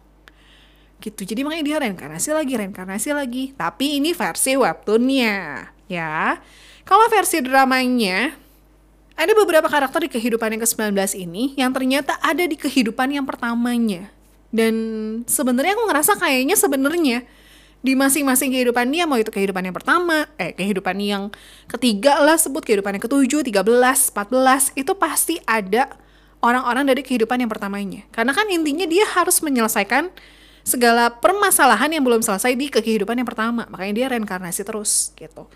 Gitu, 0.99 1.25
jadi 1.25 1.47
makanya 1.47 1.65
dia 1.65 1.77
reinkarnasi 1.79 2.35
lagi, 2.35 2.53
reinkarnasi 2.59 3.11
lagi. 3.15 3.45
Tapi 3.55 4.03
ini 4.03 4.13
versi 4.13 4.59
webtoonnya, 4.59 5.71
ya. 5.89 6.37
Kalau 6.85 7.07
versi 7.09 7.39
dramanya, 7.41 8.35
ada 9.17 9.33
beberapa 9.33 9.71
karakter 9.71 10.05
di 10.05 10.11
kehidupan 10.13 10.59
yang 10.59 10.63
ke-19 10.63 10.95
ini 11.17 11.55
yang 11.57 11.71
ternyata 11.73 12.19
ada 12.21 12.45
di 12.45 12.59
kehidupan 12.61 13.15
yang 13.15 13.25
pertamanya. 13.25 14.18
Dan 14.49 14.75
sebenarnya 15.29 15.77
aku 15.77 15.85
ngerasa 15.89 16.17
kayaknya 16.17 16.57
sebenarnya 16.57 17.19
di 17.79 17.95
masing-masing 17.95 18.51
kehidupan 18.51 18.91
dia 18.91 19.07
mau 19.07 19.15
itu 19.15 19.31
kehidupan 19.31 19.63
yang 19.63 19.77
pertama 19.77 20.27
eh 20.35 20.51
kehidupan 20.51 20.99
yang 20.99 21.31
ketiga 21.71 22.19
lah 22.19 22.35
sebut 22.35 22.67
kehidupan 22.67 22.99
yang 22.99 23.05
ketujuh 23.07 23.47
tiga 23.47 23.63
belas 23.63 24.11
empat 24.11 24.35
belas 24.35 24.63
itu 24.75 24.91
pasti 24.99 25.39
ada 25.47 25.87
orang-orang 26.43 26.91
dari 26.91 27.07
kehidupan 27.07 27.39
yang 27.39 27.51
pertamanya. 27.51 28.03
Karena 28.11 28.35
kan 28.35 28.51
intinya 28.51 28.87
dia 28.87 29.07
harus 29.15 29.39
menyelesaikan 29.43 30.11
segala 30.67 31.13
permasalahan 31.23 31.95
yang 31.95 32.03
belum 32.03 32.21
selesai 32.21 32.53
di 32.59 32.67
kehidupan 32.69 33.15
yang 33.15 33.29
pertama. 33.29 33.65
Makanya 33.71 33.95
dia 33.95 34.07
reinkarnasi 34.11 34.67
terus 34.67 35.15
gitu 35.15 35.47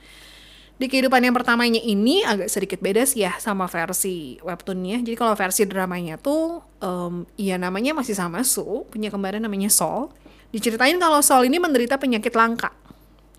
di 0.82 0.90
kehidupan 0.90 1.22
yang 1.22 1.30
pertamanya 1.30 1.78
ini 1.78 2.26
agak 2.26 2.50
sedikit 2.50 2.82
beda 2.82 3.06
sih 3.06 3.22
ya 3.22 3.38
sama 3.38 3.70
versi 3.70 4.42
webtoonnya 4.42 5.06
jadi 5.06 5.14
kalau 5.14 5.38
versi 5.38 5.62
dramanya 5.62 6.18
tuh 6.18 6.58
um, 6.82 7.22
ya 7.38 7.54
namanya 7.54 7.94
masih 7.94 8.18
sama 8.18 8.42
Su 8.42 8.82
punya 8.90 9.14
kembaran 9.14 9.38
namanya 9.38 9.70
Sol 9.70 10.10
Diceritain 10.52 11.00
kalau 11.00 11.24
Sol 11.24 11.48
ini 11.48 11.56
menderita 11.56 11.96
penyakit 11.96 12.36
langka 12.36 12.76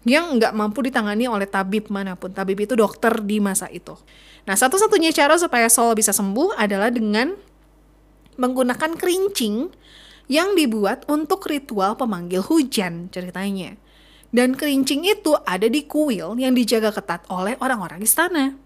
yang 0.03 0.35
nggak 0.35 0.51
mampu 0.51 0.83
ditangani 0.83 1.29
oleh 1.29 1.47
tabib 1.47 1.87
mana 1.87 2.17
pun. 2.19 2.33
Tabib 2.33 2.59
itu 2.59 2.75
dokter 2.75 3.23
di 3.23 3.39
masa 3.39 3.71
itu. 3.71 3.95
Nah, 4.43 4.57
satu-satunya 4.57 5.15
cara 5.15 5.39
supaya 5.39 5.71
Sol 5.71 5.95
bisa 5.95 6.11
sembuh 6.11 6.59
adalah 6.59 6.91
dengan 6.91 7.31
menggunakan 8.35 8.97
kerincing 8.99 9.71
yang 10.27 10.57
dibuat 10.57 11.07
untuk 11.07 11.45
ritual 11.47 11.95
pemanggil 11.95 12.43
hujan 12.43 13.07
ceritanya. 13.13 13.79
Dan 14.33 14.57
kerincing 14.57 15.05
itu 15.05 15.37
ada 15.45 15.69
di 15.69 15.85
kuil 15.85 16.33
yang 16.41 16.57
dijaga 16.57 16.89
ketat 16.89 17.21
oleh 17.29 17.53
orang-orang 17.61 18.01
istana. 18.01 18.57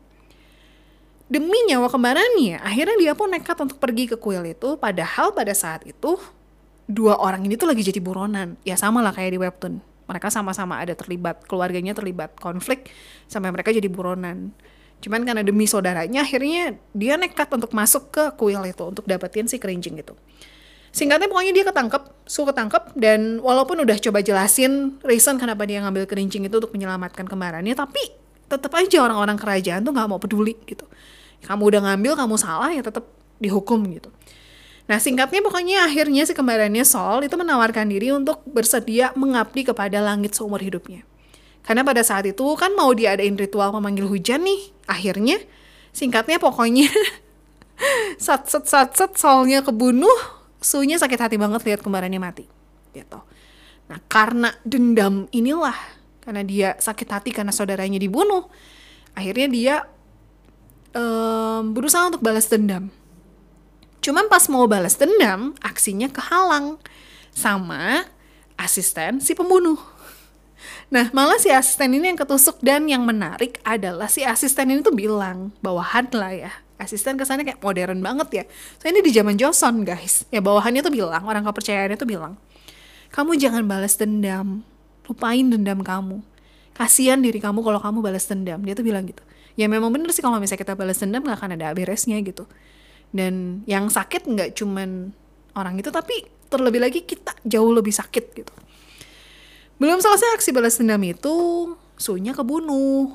Demi 1.27 1.59
nyawa 1.67 1.91
kembarannya, 1.91 2.63
akhirnya 2.63 2.95
dia 2.95 3.11
pun 3.11 3.27
nekat 3.27 3.59
untuk 3.59 3.75
pergi 3.83 4.07
ke 4.07 4.15
kuil 4.15 4.47
itu, 4.47 4.79
padahal 4.79 5.35
pada 5.35 5.51
saat 5.51 5.83
itu 5.83 6.15
dua 6.87 7.19
orang 7.19 7.43
ini 7.43 7.59
tuh 7.59 7.67
lagi 7.67 7.83
jadi 7.83 7.99
buronan. 7.99 8.55
Ya 8.63 8.79
sama 8.79 9.03
lah 9.03 9.11
kayak 9.11 9.35
di 9.35 9.39
webtoon. 9.43 9.83
Mereka 10.07 10.31
sama-sama 10.31 10.79
ada 10.79 10.95
terlibat, 10.95 11.43
keluarganya 11.51 11.91
terlibat 11.91 12.31
konflik 12.39 12.87
sampai 13.27 13.51
mereka 13.51 13.75
jadi 13.75 13.91
buronan. 13.91 14.55
Cuman 15.03 15.27
karena 15.27 15.43
demi 15.43 15.67
saudaranya 15.67 16.23
akhirnya 16.23 16.79
dia 16.95 17.19
nekat 17.19 17.51
untuk 17.51 17.75
masuk 17.75 18.07
ke 18.07 18.23
kuil 18.39 18.63
itu 18.63 18.87
untuk 18.87 19.03
dapetin 19.03 19.51
si 19.51 19.59
kerincing 19.59 19.99
itu. 19.99 20.15
Singkatnya 20.97 21.29
pokoknya 21.29 21.53
dia 21.53 21.65
ketangkep, 21.69 22.25
Su 22.25 22.41
ketangkep 22.41 22.97
dan 22.97 23.37
walaupun 23.37 23.77
udah 23.85 24.01
coba 24.01 24.25
jelasin 24.25 24.97
reason 25.05 25.37
kenapa 25.37 25.69
dia 25.69 25.77
ngambil 25.85 26.09
kerincing 26.09 26.49
itu 26.49 26.57
untuk 26.57 26.73
menyelamatkan 26.73 27.29
kembarannya, 27.29 27.77
tapi 27.77 28.01
tetap 28.49 28.73
aja 28.73 29.05
orang-orang 29.05 29.37
kerajaan 29.37 29.85
tuh 29.85 29.93
nggak 29.93 30.09
mau 30.09 30.17
peduli 30.17 30.57
gitu. 30.65 30.89
Kamu 31.45 31.69
udah 31.69 31.81
ngambil, 31.85 32.17
kamu 32.17 32.35
salah 32.41 32.73
ya 32.73 32.81
tetap 32.81 33.05
dihukum 33.37 33.85
gitu. 33.93 34.09
Nah 34.89 34.97
singkatnya 34.97 35.45
pokoknya 35.45 35.85
akhirnya 35.85 36.25
si 36.25 36.33
kembarannya 36.33 36.81
Sol 36.81 37.21
itu 37.21 37.37
menawarkan 37.37 37.93
diri 37.93 38.09
untuk 38.09 38.41
bersedia 38.49 39.13
mengabdi 39.13 39.69
kepada 39.69 40.01
langit 40.01 40.33
seumur 40.33 40.65
hidupnya. 40.65 41.05
Karena 41.61 41.85
pada 41.85 42.01
saat 42.01 42.25
itu 42.25 42.41
kan 42.57 42.73
mau 42.73 42.89
diadain 42.95 43.37
ritual 43.37 43.69
memanggil 43.75 44.09
hujan 44.09 44.41
nih. 44.47 44.73
Akhirnya 44.89 45.37
singkatnya 45.93 46.41
pokoknya 46.41 46.89
sat 48.17 48.47
sat 48.49 48.65
sat 48.65 48.95
sat 48.95 49.13
Solnya 49.19 49.59
kebunuh, 49.59 50.36
Sunya 50.57 50.97
sakit 50.97 51.19
hati 51.19 51.35
banget 51.37 51.61
lihat 51.65 51.81
kembarannya 51.85 52.21
mati. 52.21 52.45
Gitu. 52.91 53.19
Nah 53.87 53.99
karena 54.09 54.51
dendam 54.65 55.29
inilah, 55.31 55.75
karena 56.21 56.41
dia 56.43 56.69
sakit 56.77 57.07
hati 57.07 57.29
karena 57.31 57.53
saudaranya 57.53 58.01
dibunuh, 58.01 58.49
akhirnya 59.13 59.47
dia 59.47 59.75
um, 60.97 61.71
berusaha 61.71 62.09
untuk 62.09 62.25
balas 62.25 62.49
dendam 62.49 62.89
Cuman 64.07 64.31
pas 64.31 64.47
mau 64.47 64.63
balas 64.71 64.95
dendam, 64.95 65.51
aksinya 65.59 66.07
kehalang 66.07 66.79
sama 67.35 68.07
asisten 68.55 69.19
si 69.19 69.35
pembunuh. 69.35 69.75
Nah, 70.87 71.11
malah 71.11 71.35
si 71.35 71.51
asisten 71.51 71.91
ini 71.91 72.15
yang 72.15 72.15
ketusuk 72.15 72.63
dan 72.63 72.87
yang 72.87 73.03
menarik 73.03 73.59
adalah 73.67 74.07
si 74.07 74.23
asisten 74.23 74.71
ini 74.71 74.79
tuh 74.79 74.95
bilang, 74.95 75.51
bawahan 75.59 76.07
lah 76.15 76.31
ya. 76.31 76.53
Asisten 76.77 77.17
kesannya 77.17 77.45
kayak 77.45 77.59
modern 77.61 77.99
banget 78.05 78.29
ya. 78.31 78.43
So 78.77 78.89
ini 78.89 79.01
di 79.01 79.11
zaman 79.13 79.37
Johnson 79.37 79.81
guys. 79.81 80.25
Ya 80.29 80.41
bawahannya 80.41 80.85
tuh 80.85 80.93
bilang, 80.93 81.25
orang 81.25 81.41
kepercayaannya 81.45 81.97
tuh 81.97 82.09
bilang, 82.09 82.37
kamu 83.09 83.37
jangan 83.41 83.65
balas 83.65 83.97
dendam, 83.97 84.61
lupain 85.09 85.45
dendam 85.45 85.81
kamu. 85.81 86.21
Kasihan 86.77 87.17
diri 87.17 87.41
kamu 87.41 87.65
kalau 87.65 87.81
kamu 87.81 88.05
balas 88.05 88.29
dendam. 88.29 88.61
Dia 88.61 88.77
tuh 88.77 88.85
bilang 88.85 89.09
gitu. 89.09 89.25
Ya 89.57 89.65
memang 89.65 89.89
bener 89.89 90.13
sih 90.13 90.21
kalau 90.21 90.37
misalnya 90.37 90.61
kita 90.61 90.77
balas 90.77 91.01
dendam 91.01 91.25
gak 91.25 91.41
akan 91.41 91.57
ada 91.57 91.73
beresnya 91.73 92.21
gitu 92.21 92.45
dan 93.15 93.63
yang 93.69 93.87
sakit 93.87 94.27
nggak 94.27 94.49
cuman 94.57 95.15
orang 95.55 95.79
itu 95.79 95.89
tapi 95.91 96.27
terlebih 96.51 96.83
lagi 96.83 97.03
kita 97.03 97.35
jauh 97.43 97.71
lebih 97.71 97.91
sakit 97.91 98.25
gitu 98.35 98.53
belum 99.77 100.01
selesai 100.01 100.39
aksi 100.39 100.49
balas 100.51 100.79
dendam 100.79 100.99
itu 101.05 101.35
sunya 101.95 102.33
kebunuh 102.33 103.13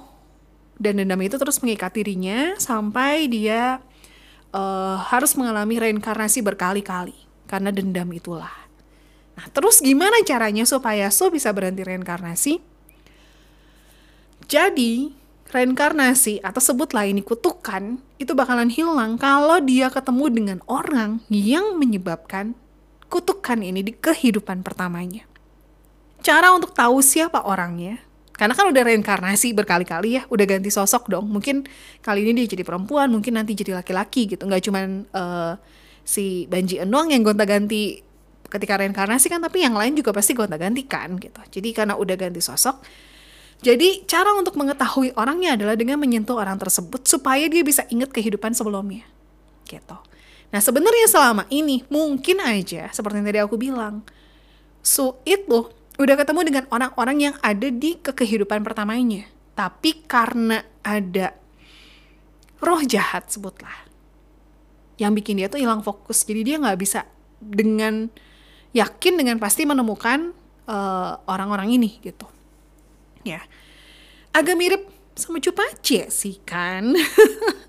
dan 0.83 0.99
dendam 0.99 1.23
itu 1.23 1.39
terus 1.39 1.63
mengikat 1.63 1.95
dirinya 1.95 2.59
sampai 2.59 3.31
dia 3.31 3.79
uh, 4.51 4.99
harus 5.07 5.39
mengalami 5.39 5.79
reinkarnasi 5.79 6.43
berkali-kali 6.43 7.15
karena 7.47 7.71
dendam 7.71 8.11
itulah. 8.11 8.51
Nah, 9.39 9.47
terus 9.55 9.79
gimana 9.79 10.19
caranya 10.27 10.67
supaya 10.67 11.07
Su 11.15 11.31
bisa 11.31 11.55
berhenti 11.55 11.87
reinkarnasi? 11.87 12.59
Jadi, 14.51 15.15
reinkarnasi 15.55 16.43
atau 16.43 16.61
sebutlah 16.61 17.07
ini 17.07 17.23
kutukan 17.23 18.03
itu 18.19 18.35
bakalan 18.35 18.69
hilang 18.69 19.17
kalau 19.17 19.63
dia 19.63 19.89
ketemu 19.89 20.27
dengan 20.29 20.59
orang 20.69 21.23
yang 21.31 21.79
menyebabkan 21.79 22.59
kutukan 23.07 23.63
ini 23.63 23.81
di 23.87 23.93
kehidupan 23.95 24.67
pertamanya. 24.67 25.25
Cara 26.21 26.53
untuk 26.53 26.77
tahu 26.77 27.01
siapa 27.01 27.45
orangnya, 27.45 28.03
karena 28.33 28.57
kan 28.57 28.67
udah 28.73 28.83
reinkarnasi 28.89 29.53
berkali-kali 29.53 30.19
ya, 30.19 30.23
udah 30.33 30.45
ganti 30.49 30.73
sosok 30.73 31.13
dong. 31.13 31.29
Mungkin 31.29 31.69
kali 32.01 32.25
ini 32.25 32.45
dia 32.45 32.57
jadi 32.57 32.65
perempuan, 32.65 33.13
mungkin 33.13 33.37
nanti 33.37 33.53
jadi 33.53 33.77
laki-laki 33.77 34.25
gitu. 34.25 34.49
Nggak 34.49 34.63
cuman 34.67 35.05
uh, 35.13 35.55
si 36.03 36.49
Banji 36.49 36.81
Enong 36.81 37.13
yang 37.13 37.23
gonta-ganti 37.23 38.01
ketika 38.49 38.81
reinkarnasi 38.81 39.29
kan, 39.33 39.41
tapi 39.41 39.65
yang 39.65 39.77
lain 39.77 39.97
juga 39.97 40.13
pasti 40.13 40.33
gonta-ganti 40.33 40.85
kan 40.89 41.17
gitu. 41.21 41.41
Jadi 41.61 41.69
karena 41.73 41.97
udah 41.97 42.17
ganti 42.17 42.41
sosok, 42.41 42.85
jadi 43.63 44.03
cara 44.11 44.35
untuk 44.35 44.59
mengetahui 44.59 45.15
orangnya 45.15 45.55
adalah 45.55 45.79
dengan 45.79 45.97
menyentuh 46.03 46.35
orang 46.35 46.59
tersebut 46.59 47.07
supaya 47.07 47.47
dia 47.47 47.63
bisa 47.63 47.87
ingat 47.95 48.11
kehidupan 48.11 48.53
sebelumnya. 48.59 49.07
Gitu. 49.63 49.97
Nah 50.53 50.61
sebenarnya 50.61 51.07
selama 51.07 51.47
ini 51.49 51.87
mungkin 51.87 52.43
aja 52.43 52.91
seperti 52.91 53.23
yang 53.23 53.27
tadi 53.31 53.41
aku 53.41 53.57
bilang, 53.57 54.03
Su 54.83 55.15
itu 55.23 55.71
udah 56.03 56.19
ketemu 56.19 56.41
dengan 56.43 56.65
orang-orang 56.75 57.31
yang 57.31 57.35
ada 57.41 57.71
di 57.71 57.95
kehidupan 58.03 58.67
pertamanya. 58.67 59.31
Tapi 59.55 60.03
karena 60.11 60.65
ada 60.83 61.37
roh 62.59 62.83
jahat 62.83 63.31
sebutlah, 63.31 63.87
yang 64.99 65.15
bikin 65.15 65.39
dia 65.39 65.47
tuh 65.47 65.63
hilang 65.63 65.85
fokus. 65.87 66.27
Jadi 66.27 66.43
dia 66.43 66.57
nggak 66.59 66.79
bisa 66.81 67.07
dengan 67.39 68.11
yakin 68.75 69.15
dengan 69.15 69.37
pasti 69.39 69.63
menemukan 69.63 70.35
eh, 70.67 71.13
orang-orang 71.31 71.79
ini 71.79 72.03
gitu. 72.03 72.27
Ya, 73.23 73.45
agak 74.35 74.59
mirip 74.59 74.83
sama 75.15 75.39
Cupaci 75.39 76.11
sih 76.11 76.43
kan. 76.43 76.97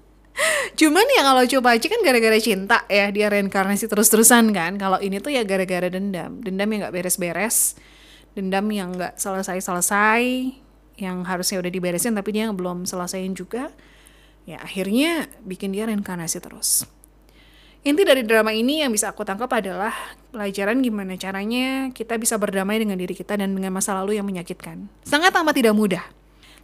Cuman 0.80 1.06
ya 1.14 1.22
kalau 1.22 1.44
Cupaci 1.46 1.86
kan 1.92 2.02
gara-gara 2.02 2.40
cinta 2.42 2.88
ya 2.90 3.14
dia 3.14 3.30
reinkarnasi 3.30 3.86
terus-terusan 3.86 4.50
kan. 4.50 4.80
Kalau 4.82 4.98
ini 4.98 5.22
tuh 5.22 5.30
ya 5.30 5.46
gara-gara 5.46 5.92
dendam, 5.92 6.42
dendam 6.42 6.68
yang 6.74 6.88
nggak 6.88 6.96
beres-beres, 6.96 7.78
dendam 8.34 8.66
yang 8.70 8.94
nggak 8.94 9.18
selesai-selesai, 9.18 10.22
yang 10.98 11.26
harusnya 11.26 11.62
udah 11.62 11.72
diberesin 11.74 12.14
tapi 12.14 12.36
dia 12.36 12.50
belum 12.50 12.86
selesaiin 12.86 13.34
juga. 13.34 13.74
Ya 14.44 14.60
akhirnya 14.60 15.32
bikin 15.46 15.72
dia 15.72 15.88
reinkarnasi 15.88 16.44
terus. 16.44 16.86
Inti 17.84 18.08
dari 18.08 18.24
drama 18.24 18.56
ini 18.56 18.80
yang 18.80 18.96
bisa 18.96 19.12
aku 19.12 19.28
tangkap 19.28 19.52
adalah 19.52 19.92
pelajaran 20.32 20.80
gimana 20.80 21.20
caranya 21.20 21.92
kita 21.92 22.16
bisa 22.16 22.40
berdamai 22.40 22.80
dengan 22.80 22.96
diri 22.96 23.12
kita 23.12 23.36
dan 23.36 23.52
dengan 23.52 23.76
masa 23.76 23.92
lalu 24.00 24.16
yang 24.16 24.24
menyakitkan. 24.24 24.88
Sangat 25.04 25.36
amat 25.36 25.52
tidak 25.52 25.76
mudah. 25.76 26.04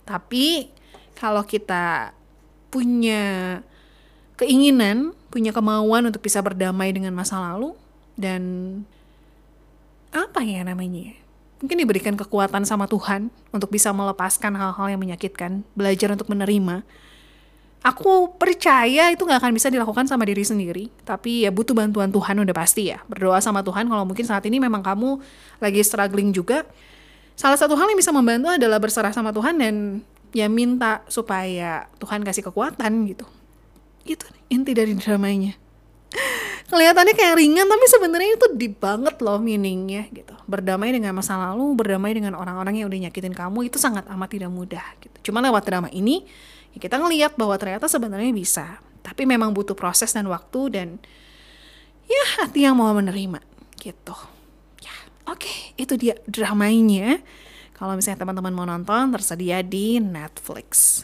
Tapi 0.08 0.72
kalau 1.20 1.44
kita 1.44 2.16
punya 2.72 3.60
keinginan, 4.40 5.12
punya 5.28 5.52
kemauan 5.52 6.08
untuk 6.08 6.24
bisa 6.24 6.40
berdamai 6.40 6.96
dengan 6.96 7.12
masa 7.12 7.36
lalu 7.52 7.76
dan 8.16 8.42
apa 10.16 10.40
ya 10.40 10.64
namanya? 10.64 11.20
Mungkin 11.60 11.76
diberikan 11.76 12.16
kekuatan 12.16 12.64
sama 12.64 12.88
Tuhan 12.88 13.28
untuk 13.52 13.68
bisa 13.68 13.92
melepaskan 13.92 14.56
hal-hal 14.56 14.96
yang 14.96 15.02
menyakitkan, 15.04 15.68
belajar 15.76 16.16
untuk 16.16 16.32
menerima. 16.32 16.88
Aku 17.80 18.36
percaya 18.36 19.12
itu 19.12 19.24
nggak 19.24 19.40
akan 19.40 19.54
bisa 19.56 19.72
dilakukan 19.72 20.04
sama 20.08 20.28
diri 20.28 20.44
sendiri, 20.44 20.92
tapi 21.08 21.48
ya 21.48 21.52
butuh 21.52 21.72
bantuan 21.72 22.12
Tuhan 22.12 22.44
udah 22.44 22.56
pasti 22.56 22.92
ya. 22.92 23.00
Berdoa 23.08 23.40
sama 23.40 23.64
Tuhan 23.64 23.88
kalau 23.88 24.04
mungkin 24.04 24.28
saat 24.28 24.44
ini 24.48 24.60
memang 24.60 24.84
kamu 24.84 25.20
lagi 25.64 25.80
struggling 25.84 26.36
juga. 26.36 26.68
Salah 27.40 27.56
satu 27.56 27.80
hal 27.80 27.88
yang 27.88 28.00
bisa 28.00 28.12
membantu 28.12 28.52
adalah 28.52 28.84
berserah 28.84 29.16
sama 29.16 29.32
Tuhan 29.32 29.56
dan 29.60 30.04
ya 30.36 30.52
minta 30.52 31.08
supaya 31.08 31.88
Tuhan 32.04 32.24
kasih 32.24 32.52
kekuatan 32.52 32.92
gitu. 33.16 33.24
Itu 34.04 34.28
inti 34.52 34.76
dari 34.76 34.96
dramanya. 35.00 35.56
Kelihatannya 36.70 37.18
kayak 37.18 37.36
ringan 37.42 37.66
tapi 37.66 37.86
sebenarnya 37.90 38.32
itu 38.38 38.48
deep 38.54 38.78
banget 38.78 39.18
loh 39.26 39.42
meaningnya 39.42 40.06
gitu. 40.14 40.38
Berdamai 40.46 40.94
dengan 40.94 41.18
masa 41.18 41.34
lalu, 41.34 41.74
berdamai 41.74 42.14
dengan 42.14 42.38
orang-orang 42.38 42.78
yang 42.78 42.88
udah 42.94 43.10
nyakitin 43.10 43.34
kamu 43.34 43.74
itu 43.74 43.82
sangat 43.82 44.06
amat 44.06 44.30
tidak 44.30 44.54
mudah 44.54 44.86
gitu. 45.02 45.34
Cuma 45.34 45.42
lewat 45.42 45.66
drama 45.66 45.90
ini 45.90 46.30
ya 46.74 46.78
kita 46.78 47.02
ngelihat 47.02 47.34
bahwa 47.34 47.58
ternyata 47.58 47.90
sebenarnya 47.90 48.30
bisa. 48.30 48.78
Tapi 49.02 49.26
memang 49.26 49.50
butuh 49.50 49.74
proses 49.74 50.14
dan 50.14 50.30
waktu 50.30 50.62
dan 50.70 50.88
ya 52.06 52.24
hati 52.38 52.70
yang 52.70 52.78
mau 52.78 52.94
menerima 52.94 53.42
gitu. 53.82 54.14
Ya, 54.86 54.94
oke, 55.26 55.74
itu 55.74 55.98
dia 55.98 56.22
dramanya. 56.30 57.18
Kalau 57.74 57.98
misalnya 57.98 58.22
teman-teman 58.22 58.54
mau 58.54 58.68
nonton 58.70 59.10
tersedia 59.16 59.66
di 59.66 59.98
Netflix. 59.98 61.02